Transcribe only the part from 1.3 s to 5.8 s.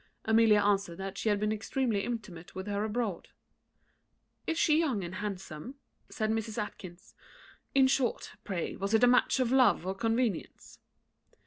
been extremely intimate with her abroad. "Is she young and handsome?"